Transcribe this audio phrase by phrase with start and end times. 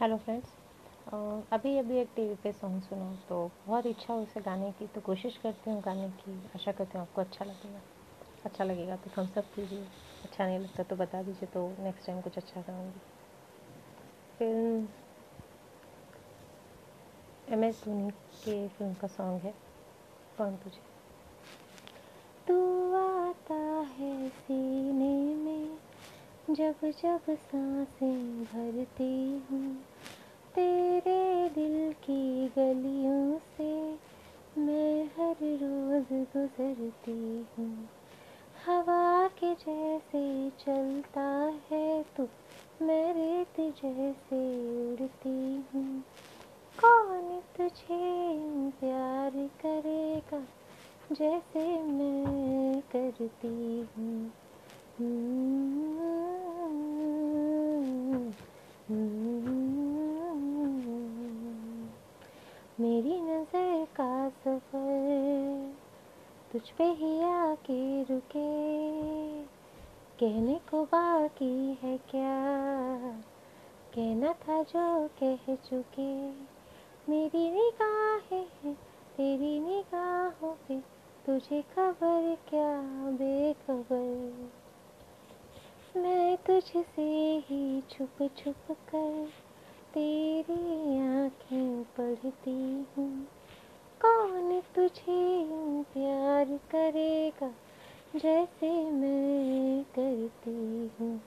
[0.00, 0.52] Hello friends
[1.52, 5.00] अभी अभी एक टीवी पे सॉन्ग सुना तो बहुत इच्छा हो उसे गाने की तो
[5.00, 7.80] कोशिश करती हूँ गाने की। आशा करती हूँ आपको अच्छा लगेगा।
[8.44, 9.82] अच्छा लगेगा तो थम्स अप कीजिए।
[10.24, 13.00] अच्छा नहीं लगता तो बता दीजिए तो नेक्स्ट टाइम कुछ अच्छा गाऊँगी
[14.38, 14.86] फ़िल्म
[17.48, 18.10] एम एस धोनी
[18.44, 19.52] के फ़िल्म का सॉन्ग है,
[20.38, 20.80] कौन तुझे
[22.46, 22.58] तू
[22.96, 23.60] आता
[23.98, 25.78] है सीने में
[26.60, 29.76] जब जब साँसें भरती हूँ,
[30.54, 33.82] तेरे दिल की गलियों से
[34.60, 37.88] मैं हर रोज़ गुजरती हूँ।
[38.66, 41.26] हवा के जैसे चलता
[41.70, 42.28] है तू,
[42.82, 44.42] मैं रेत जैसे
[44.92, 46.04] उड़ती हूँ।
[46.78, 48.00] कौन तुझे
[48.70, 50.46] प्यार करेगा
[51.12, 54.30] जैसे मैं करती हूँ?
[62.80, 65.74] मेरी नज़र का सफ़र
[66.52, 68.44] तुझ पे ही आके रुके।
[70.20, 72.40] कहने को बाकी है क्या?
[73.94, 76.30] कहना था जो कह चुके।
[77.08, 78.74] मेरी निगाहें
[79.16, 80.80] तेरी निगाहों पे
[81.26, 82.80] तुझे खबर क्या?
[83.10, 84.50] बेखबर।
[86.00, 89.28] मैं तुझसे ही छुप छुप कर
[89.94, 93.26] तेरी आँखें पढ़ती हूँ।
[94.02, 95.46] कौन तुझे
[95.82, 97.50] प्यार करेगा
[98.16, 101.20] जैसे मैं करती हूँ?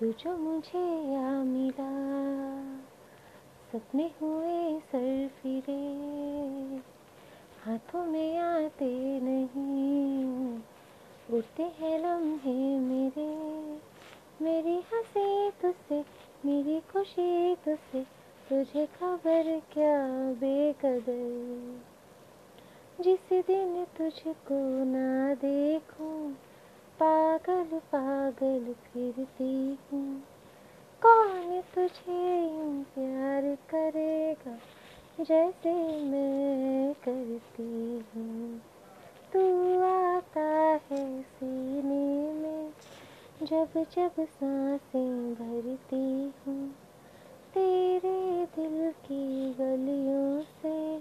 [0.00, 1.92] तू जो मुझे आ मिला,
[3.72, 5.96] सपने हुए सर फिरे,
[7.64, 9.05] हाथों में आते
[11.46, 13.26] उड़ते हैं लम्हे मेरे।
[14.44, 16.04] मेरी हँसी तुझसे
[16.44, 18.02] मेरी खुशी तुझसे
[18.48, 21.80] तुझे खबर क्या बेकदर?
[23.02, 26.32] जिस दिन तुझको ना देखूँ,
[27.02, 30.22] पागल पागल फिरती हूँ।
[31.02, 34.58] कौन तुझे यूँ प्यार करेगा
[35.24, 38.60] जैसे मैं करती हूँ?
[39.32, 40.75] तू आता
[43.46, 46.68] जब जब साँसें भरती हूँ,
[47.54, 50.98] तेरे दिल की गलियों से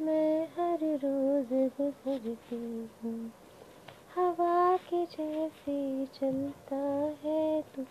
[0.00, 3.32] मैं हर रोज़ गुजरती हूँ।
[4.14, 6.76] हवा के जैसे चलता
[7.24, 7.86] है तू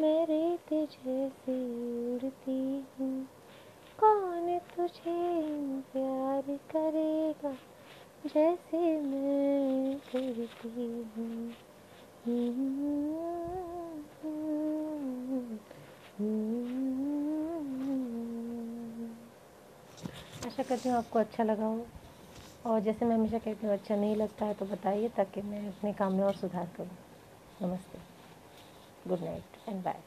[0.00, 1.58] मैं रेत जैसे
[2.14, 2.60] उड़ती
[2.98, 3.26] हूँ।
[3.98, 5.18] कौन तुझे
[5.92, 7.58] प्यार करेगा
[8.24, 10.86] जैसे मैं करती
[11.16, 11.56] हूँ?
[20.46, 21.90] आशा करती हूँ आपको अच्छा लगा हो।
[22.64, 25.92] और जैसे मैं हमेशा कहती हूँ अच्छा नहीं लगता है तो बताइए ताकि मैं अपने
[25.94, 26.96] काम में और सुधार करूँ।
[27.60, 28.02] नमस्ते।
[29.04, 30.04] Good night and bye.